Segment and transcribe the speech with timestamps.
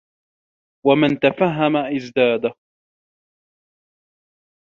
[0.85, 2.53] وَمَنْ تَفَهَّمَ ازْدَادَ